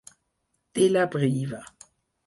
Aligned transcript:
De 0.79 0.89
la 0.95 1.05
briva. 1.17 1.63